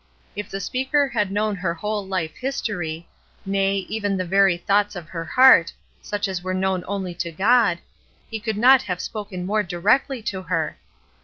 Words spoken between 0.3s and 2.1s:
If the speaker had known her whole